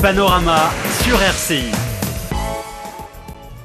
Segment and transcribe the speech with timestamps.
[0.00, 0.70] Panorama
[1.02, 1.72] sur RCI.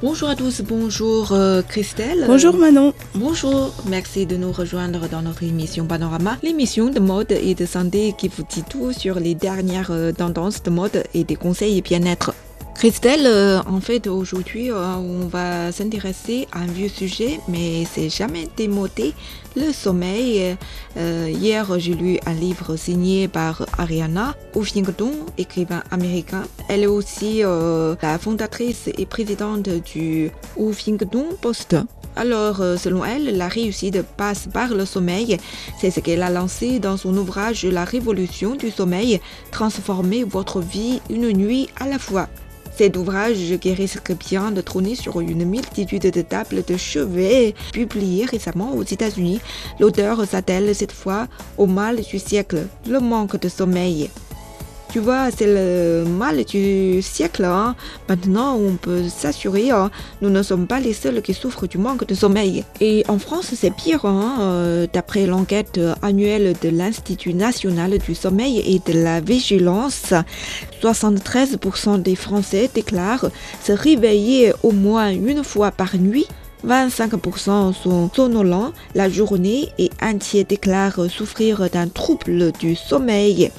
[0.01, 2.23] Bonjour à tous, bonjour euh, Christelle.
[2.25, 2.91] Bonjour Manon.
[3.13, 8.15] Bonjour, merci de nous rejoindre dans notre émission Panorama, l'émission de mode et de santé
[8.17, 12.33] qui vous dit tout sur les dernières euh, tendances de mode et des conseils bien-être.
[12.75, 18.09] Christelle, euh, en fait, aujourd'hui, euh, on va s'intéresser à un vieux sujet, mais c'est
[18.09, 19.13] jamais démodé,
[19.55, 20.57] le sommeil.
[20.97, 26.43] Euh, hier, j'ai lu un livre signé par Ariana Huffington, écrivain américain.
[26.67, 31.77] Elle est aussi la fondatrice et présidente du Huffington Post.
[32.15, 35.37] Alors, selon elle, la réussite passe par le sommeil.
[35.79, 41.01] C'est ce qu'elle a lancé dans son ouvrage La révolution du sommeil, transformer votre vie
[41.09, 42.27] une nuit à la fois.
[42.75, 48.25] Cet ouvrage qui risque bien de trôner sur une multitude de tables de chevet, publié
[48.25, 49.41] récemment aux États-Unis,
[49.79, 54.09] l'auteur s'attelle cette fois au mal du siècle, le manque de sommeil.
[54.93, 57.45] Tu vois, c'est le mal du siècle.
[57.45, 57.75] hein.
[58.07, 59.89] Maintenant, on peut s'assurer, hein,
[60.21, 62.63] nous ne sommes pas les seuls qui souffrent du manque de sommeil.
[62.79, 64.05] Et en France, c'est pire.
[64.05, 70.13] hein, euh, D'après l'enquête annuelle de l'Institut national du sommeil et de la vigilance,
[70.83, 73.31] 73% des Français déclarent
[73.63, 76.27] se réveiller au moins une fois par nuit.
[76.67, 83.51] 25% sont somnolents la journée et un tiers déclarent souffrir d'un trouble du sommeil.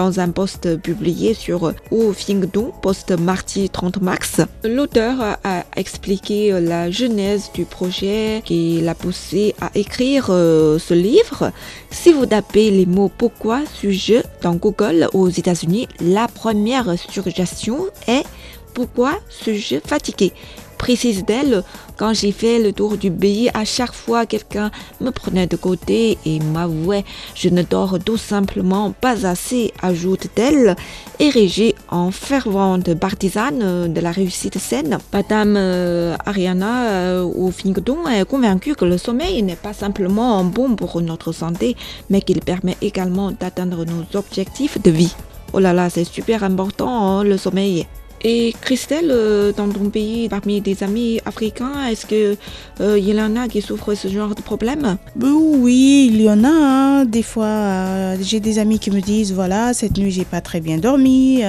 [0.00, 7.50] Dans un post publié sur Huffington Post mardi 30 mars, l'auteur a expliqué la genèse
[7.52, 11.52] du projet qui l'a poussé à écrire euh, ce livre.
[11.90, 18.24] Si vous tapez les mots pourquoi suis-je dans Google aux États-Unis, la première suggestion est
[18.72, 20.32] pourquoi suis-je fatigué
[20.80, 21.62] précise-t-elle,
[21.98, 24.70] quand j'ai fait le tour du pays, à chaque fois quelqu'un
[25.02, 30.76] me prenait de côté et m'avouait je ne dors tout simplement pas assez, ajoute-t-elle,
[31.18, 34.96] érigée en fervente partisane de la réussite saine.
[35.12, 41.02] Madame euh, Ariana euh, Huffington est convaincue que le sommeil n'est pas simplement bon pour
[41.02, 41.76] notre santé,
[42.08, 45.14] mais qu'il permet également d'atteindre nos objectifs de vie.
[45.52, 47.86] Oh là là, c'est super important hein, le sommeil.
[48.22, 52.36] Et Christelle, euh, dans ton pays, parmi des amis africains, est-ce que
[52.82, 54.98] euh, il y en a qui souffrent ce genre de problème?
[55.16, 56.48] Ben Oui, il y en a.
[56.50, 57.04] hein.
[57.06, 60.60] Des fois, euh, j'ai des amis qui me disent voilà, cette nuit, j'ai pas très
[60.60, 61.42] bien dormi,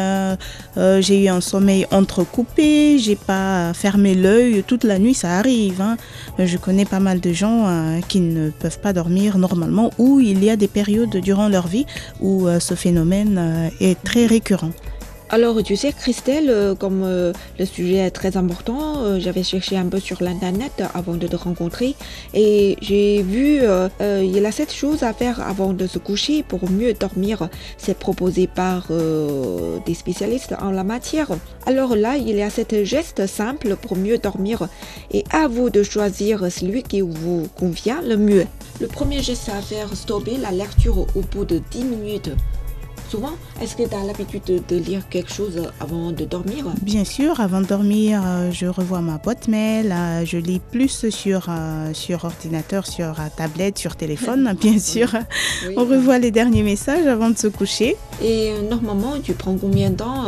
[1.00, 5.81] j'ai eu un sommeil entrecoupé, j'ai pas fermé l'œil toute la nuit, ça arrive.
[5.81, 5.98] hein.
[6.40, 7.68] Je connais pas mal de gens
[8.08, 11.86] qui ne peuvent pas dormir normalement ou il y a des périodes durant leur vie
[12.22, 14.72] où ce phénomène est très récurrent.
[15.34, 19.78] Alors, tu sais, Christelle, euh, comme euh, le sujet est très important, euh, j'avais cherché
[19.78, 21.96] un peu sur l'internet avant de te rencontrer
[22.34, 23.62] et j'ai vu
[24.02, 27.47] il y a sept choses à faire avant de se coucher pour mieux dormir.
[27.78, 28.88] C'est proposé par
[29.86, 31.30] des spécialistes en la matière.
[31.66, 34.68] Alors là, il y a sept gestes simples pour mieux dormir
[35.12, 38.46] et à vous de choisir celui qui vous convient le mieux.
[38.81, 42.31] Le premier geste à faire, stopper la lecture au bout de 10 minutes.
[43.12, 46.64] Souvent, est-ce que tu as l'habitude de, de lire quelque chose avant de dormir?
[46.82, 51.10] Bien sûr, avant de dormir, euh, je revois ma boîte mail, euh, je lis plus
[51.10, 55.10] sur, euh, sur ordinateur, sur tablette, sur téléphone, bien sûr.
[55.68, 55.74] Oui.
[55.76, 57.98] On revoit les derniers messages avant de se coucher.
[58.24, 60.28] Et normalement, tu prends combien de temps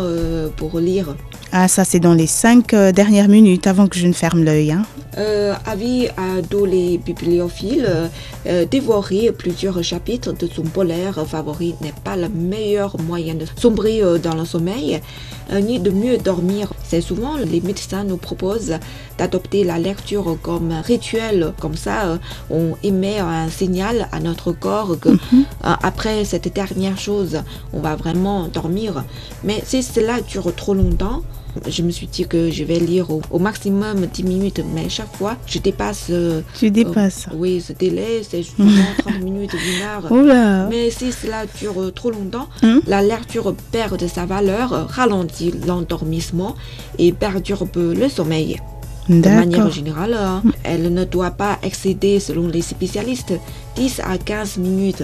[0.58, 1.16] pour lire?
[1.54, 4.74] Ah, ça, c'est dans les cinq dernières minutes avant que je ne ferme l'œil.
[4.74, 4.84] hein.
[5.18, 8.08] Euh, Avis à tous les bibliophiles, euh,
[8.48, 14.02] euh, dévorer plusieurs chapitres de son polaire favori n'est pas le meilleur moyen de sombrer
[14.04, 15.02] euh, dans le sommeil,
[15.52, 16.72] euh, ni de mieux dormir.
[16.84, 18.76] C'est souvent les médecins nous proposent
[19.18, 21.54] d'adopter la lecture comme rituel.
[21.60, 22.18] Comme ça, euh,
[22.50, 25.46] on émet un signal à notre corps que Mhm.
[25.66, 27.38] Euh, après cette dernière chose,
[27.72, 29.04] on va vraiment dormir.
[29.44, 31.22] Mais si cela dure trop longtemps,
[31.68, 35.16] je me suis dit que je vais lire au, au maximum 10 minutes, mais chaque
[35.16, 36.08] fois, je dépasse.
[36.10, 37.28] euh, Tu dépasses.
[37.36, 38.70] oui, ce délai, c'est souvent
[39.00, 40.12] 30 minutes, une heure.
[40.12, 42.80] Oula Mais si cela dure trop longtemps, Hein?
[42.88, 46.56] la lecture perd de sa valeur, ralentit l'endormissement
[47.00, 48.58] et perturbe le sommeil.
[49.10, 53.34] De manière générale, hein, elle ne doit pas excéder, selon les spécialistes,
[53.76, 55.04] 10 à 15 minutes.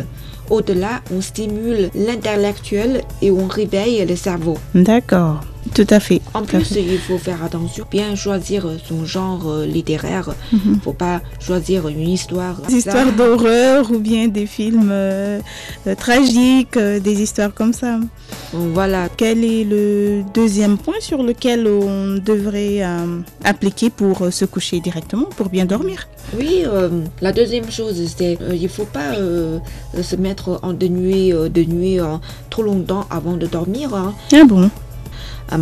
[0.50, 4.58] Au-delà, on stimule l'intellectuel et on réveille le cerveau.
[4.74, 5.42] D'accord.
[5.76, 6.22] Tout à fait.
[6.34, 6.82] En plus, fait.
[6.82, 10.30] il faut faire attention, bien choisir son genre euh, littéraire.
[10.52, 10.80] Mhm.
[10.84, 12.56] Faut pas choisir une histoire.
[12.68, 15.40] Des histoires d'horreur ou bien des films euh,
[15.88, 18.00] euh, tragiques, des histoires comme ça.
[18.54, 19.10] Voilà.
[19.16, 25.26] Quel est le deuxième point sur lequel on devrait euh, appliquer pour se coucher directement,
[25.38, 26.08] pour bien dormir?
[26.38, 26.90] Oui, euh,
[27.22, 29.14] la deuxième chose, c'est euh, il faut pas
[30.02, 32.16] se mettre en de nuit, de nuit euh,
[32.50, 33.94] trop longtemps avant de dormir.
[33.94, 34.14] hein.
[34.34, 34.64] Ah bon?
[34.64, 34.72] hein,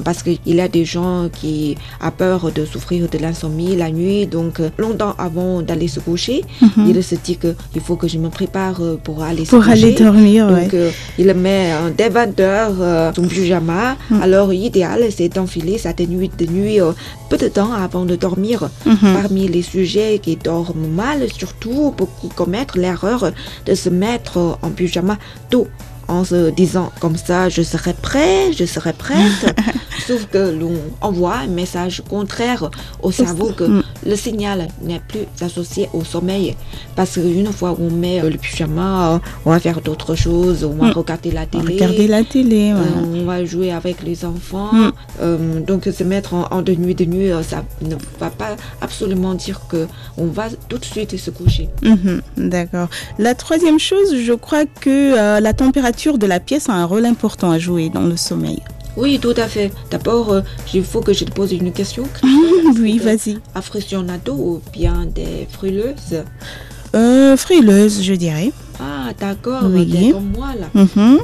[0.03, 4.25] parce qu'il y a des gens qui ont peur de souffrir de l'insomnie la nuit.
[4.27, 6.85] Donc, euh, longtemps avant d'aller se coucher, Mhm.
[6.89, 9.71] il se dit qu'il faut que je me prépare euh, pour aller se Pour coucher.
[9.71, 10.63] aller dormir, ouais.
[10.63, 13.95] Donc, euh, il met euh, dès 20 heures euh, son pyjama.
[14.09, 14.21] Mm.
[14.21, 16.91] Alors, l'idéal, c'est d'enfiler sa tenue de nuit euh,
[17.29, 18.69] peu de temps avant de dormir.
[18.85, 18.97] Mhm.
[19.21, 23.31] Parmi les sujets qui dorment mal, surtout, beaucoup commettent l'erreur
[23.65, 25.17] de se mettre en pyjama
[25.49, 25.67] tôt
[26.07, 29.55] en se disant comme ça je serai prêt, je serai prête.
[30.07, 32.69] Sauf que l'on envoie un message contraire
[33.01, 36.55] au cerveau que le signal n'est plus associé au sommeil.
[36.95, 40.87] Parce qu'une fois on met euh, le pyjama, on va faire d'autres choses, on va
[40.87, 40.91] Mm.
[40.91, 41.73] regarder la télé.
[41.73, 42.73] Regarder la télé.
[42.73, 42.79] ouais.
[42.79, 44.69] Euh, on va jouer avec les enfants.
[44.71, 44.91] Mm.
[45.21, 49.59] Euh, donc se mettre en, en tenue de nuit, ça ne va pas absolument dire
[49.67, 49.87] que
[50.17, 51.67] on va tout de suite se coucher.
[51.83, 52.87] Mhm, D'accord.
[53.19, 57.05] La troisième chose, je crois que euh, la température de la pièce a un rôle
[57.05, 58.61] important à jouer dans le sommeil.
[58.95, 59.71] Oui, tout à fait.
[59.91, 60.41] D'abord, euh,
[60.73, 62.03] il faut que je te pose une question.
[62.79, 63.37] Oui, vas-y.
[63.55, 66.23] Aficionado ou bien des frileuses
[66.95, 68.51] Euh, frileuse, je dirais.
[68.79, 70.11] Ah, d'accord, Oui.
[70.11, 70.67] comme moi là.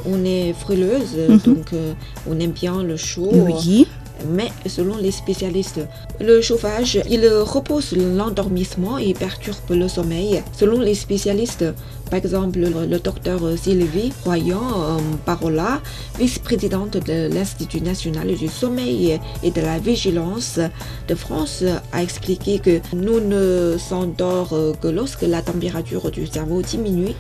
[0.06, 1.40] On est frileuse, Mhm.
[1.46, 1.94] donc euh,
[2.30, 3.30] on aime bien le chaud.
[3.32, 3.88] Oui.
[4.30, 5.82] Mais selon les spécialistes,
[6.22, 10.42] le chauffage, il repousse l'endormissement et perturbe le sommeil.
[10.58, 11.66] Selon les spécialistes,
[12.14, 15.82] par exemple le, docteur Sylvie Royan euh, Parola,
[16.20, 20.60] vice-présidente de l'Institut national du sommeil et de la vigilance
[21.08, 27.16] de France, a expliqué que nous ne s'endort que lorsque la température du cerveau diminue.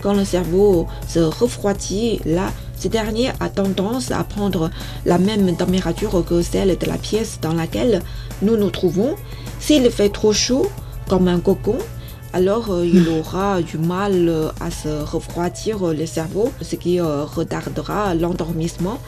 [0.00, 4.70] Quand le cerveau se refroidit, là, ce dernier a tendance à prendre
[5.04, 8.00] la même température que celle de la pièce dans laquelle
[8.40, 9.14] nous nous trouvons.
[9.60, 10.70] S'il fait trop chaud,
[11.06, 11.76] comme un cocon,
[12.32, 17.00] alors euh, il aura du mal euh, à se refroidir euh, le cerveau, ce qui
[17.00, 18.98] retardera l'endormissement.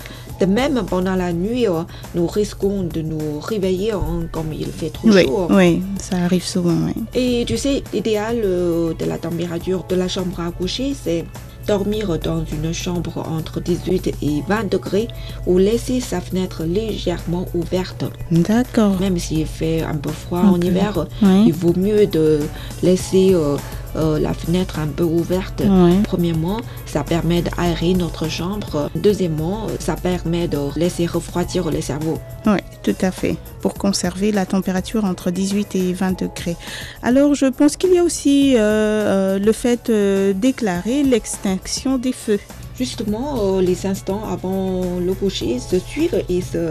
[0.40, 1.66] De même, pendant la nuit,
[2.14, 5.48] nous risquons de nous réveiller hein, comme il fait trop Oui, chaud.
[5.50, 6.76] oui, ça arrive souvent.
[6.86, 6.94] oui.
[7.14, 11.26] Et tu sais, l'idéal de la température de la chambre à coucher, c'est
[11.74, 15.06] dormir dans une chambre entre 18 et 20 degrés
[15.46, 18.04] ou laisser sa fenêtre légèrement ouverte.
[18.32, 18.98] D'accord.
[18.98, 21.44] Même s'il fait un peu froid en hiver, Oui.
[21.46, 22.40] il vaut mieux de
[22.82, 23.56] laisser euh,
[23.96, 25.62] euh, la fenêtre un peu ouverte.
[25.64, 26.00] Oui.
[26.04, 28.90] Premièrement, ça permet d'aérer notre chambre.
[28.94, 32.18] Deuxièmement, ça permet de laisser refroidir le cerveau.
[32.46, 36.56] Oui, tout à fait, pour conserver la température entre 18 et 20 degrés.
[37.02, 42.12] Alors, je pense qu'il y a aussi euh, euh, le fait euh, d'éclairer l'extinction des
[42.12, 42.40] feux.
[42.80, 46.62] Justement, euh, les instants avant le coucher se suivent et se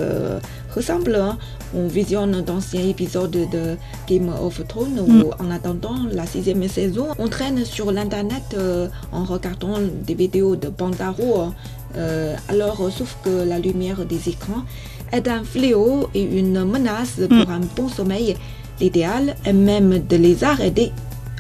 [0.76, 1.14] ressemblent.
[1.16, 1.38] hein.
[1.76, 3.78] On visionne d'anciens épisodes de
[4.08, 5.26] Game of Thrones où, Mm.
[5.44, 9.78] en attendant la sixième saison, on traîne sur l'internet euh, en regardant
[10.08, 11.42] des vidéos de Bandaro.
[11.42, 11.54] hein.
[11.96, 14.64] Euh, alors, sauf que la lumière des écrans
[15.12, 18.36] est un fléau et une menace pour un bon sommeil.
[18.82, 20.92] L'idéal est même de les arrêter.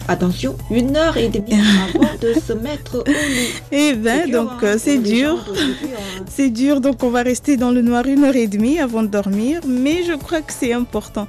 [0.09, 1.53] Attention, une heure et demie
[1.93, 3.53] avant de se mettre au lit.
[3.71, 5.35] Eh dur, donc hein, c'est dur.
[5.37, 6.23] d'aujourd'hui, hein.
[6.35, 9.07] C'est dur, donc on va rester dans le noir une heure et demie avant de
[9.07, 11.27] dormir, mais je crois que c'est important.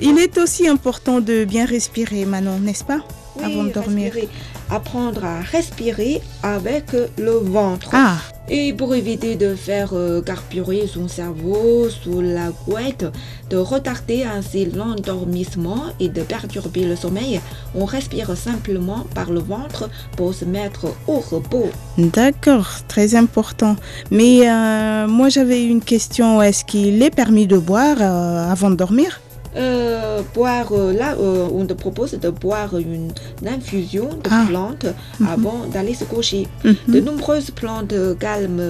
[0.00, 3.00] Il est aussi important de bien respirer, Manon, n'est-ce pas
[3.36, 4.12] Oui, Avant de dormir?
[4.14, 4.28] respirer.
[4.72, 6.86] Apprendre à respirer avec
[7.18, 7.90] le ventre.
[7.92, 8.16] Ah,
[8.48, 13.04] Et pour éviter de faire euh, carburer son cerveau sous la couette,
[13.50, 17.38] de retarder ainsi l'endormissement et de perturber le sommeil,
[17.74, 21.68] on respire simplement par le ventre pour se mettre au repos.
[21.98, 23.76] d'accord, très important.
[24.10, 28.76] Mais euh, moi j'avais une question, est-ce qu'il est permis de boire euh, avant de
[28.76, 29.20] dormir?
[29.54, 33.12] Euh, boire, euh, là, euh, on te propose de boire une,
[33.46, 34.44] infusion de Ah.
[34.48, 34.86] plantes
[35.28, 36.48] avant d'aller se coucher.
[36.64, 36.76] Mhm.
[36.88, 38.62] De nombreuses plantes calment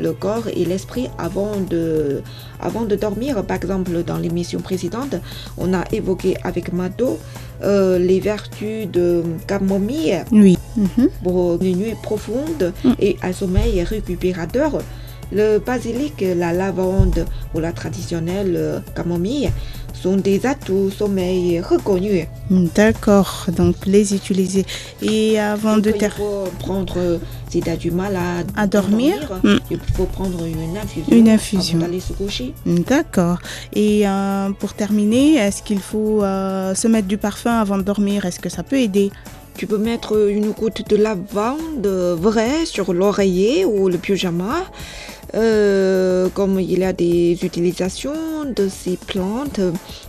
[0.00, 2.22] le corps et l'esprit avant de,
[2.60, 3.42] avant de dormir.
[3.44, 5.16] Par exemple, dans l'émission précédente,
[5.56, 7.18] on a évoqué avec Mato
[7.64, 10.56] euh, les vertus de camomille Oui.
[10.76, 11.08] Mhm.
[11.24, 12.92] pour une nuit profonde Mm.
[13.00, 14.78] et un sommeil récupérateur.
[15.32, 19.50] Le basilic, la lavande ou la traditionnelle camomille
[20.02, 22.26] sont des atouts sommeil reconnus.
[22.50, 24.64] D'accord, donc les utiliser.
[25.02, 27.18] Et avant de terminer, faut prendre, euh,
[27.50, 29.58] si tu as du mal à, À dormir, dormir, mm.
[29.70, 31.78] il faut prendre une infusion, Une infusion.
[31.78, 32.54] avant se coucher.
[32.66, 33.38] D'accord.
[33.74, 38.24] Et euh, pour terminer, est-ce qu'il faut euh, se mettre du parfum avant de dormir?
[38.24, 39.10] Est-ce que ça peut aider?
[39.56, 41.86] Tu peux mettre une goutte de lavande
[42.26, 44.64] vraie sur l'oreiller ou le pyjama.
[45.34, 49.60] Euh, comme il y a des utilisations de ces plantes,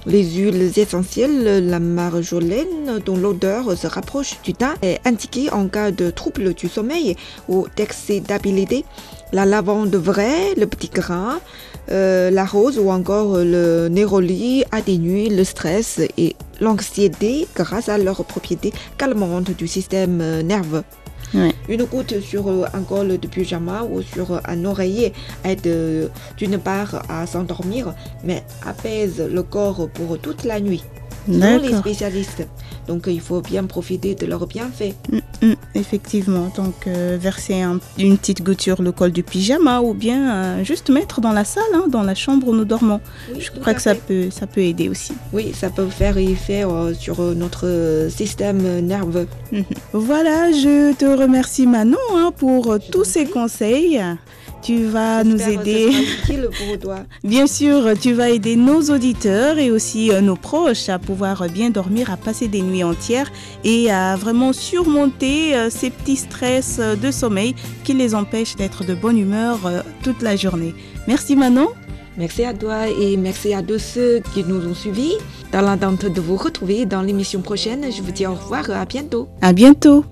[0.06, 5.92] les huiles essentielles, la marjolaine dont l'odeur se rapproche du thym est indiquée en cas
[5.92, 7.16] de trouble du sommeil
[7.50, 8.86] ou d'excédabilité.
[9.32, 11.40] La lavande vraie, le petit grain,
[11.92, 18.24] Euh, la rose ou encore le néroli atténuent le stress et l'anxiété grâce à leurs
[18.26, 20.84] propriétés calmantes du système nerveux.
[21.34, 21.54] Ouais.
[21.68, 26.58] Une goutte sur euh, un col de pyjama ou sur un oreiller aide euh, d'une
[26.58, 27.94] part à s'endormir,
[28.24, 30.84] mais apaise le corps pour toute la nuit.
[31.34, 32.48] Selon les spécialistes.
[32.88, 34.96] Donc il faut bien profiter de leurs bienfaits.
[35.12, 39.82] Mm, mm, effectivement, donc euh, verser un- une petite goutte sur le col du pyjama
[39.82, 43.00] ou bien euh, juste mettre dans la salle, hein, dans la chambre où nous dormons.
[43.34, 45.14] Oui, Je crois que ça peut, ça peut aider aussi.
[45.34, 49.28] Oui, ça peut faire effet euh, sur euh, notre euh, système nerveux.
[49.52, 49.64] Mhm.
[49.94, 54.02] Voilà, je te remercie Manon hein, pour euh, Je tous ces conseils.
[54.62, 55.90] Tu vas nous aider.
[56.26, 57.00] pour toi.
[57.24, 61.48] Bien sûr, tu vas aider nos auditeurs et aussi euh, nos proches à pouvoir euh,
[61.48, 63.32] bien dormir, à passer des nuits entières
[63.64, 68.94] et à vraiment surmonter euh, ces petits stress de sommeil qui les empêchent d'être de
[68.94, 69.60] bonne humeur
[70.04, 70.74] toute la journée.
[71.08, 71.70] Merci Manon.
[72.18, 75.14] Merci à toi et merci à tous ceux qui nous ont suivis.
[75.54, 79.30] Dans l'attente de vous retrouver dans l'émission prochaine, je vous dis au revoir, à bientôt.
[79.42, 80.04] À bientôt.